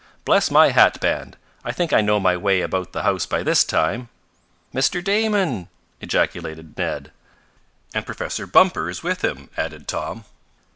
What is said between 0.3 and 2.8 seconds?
my hat band, I think I know my way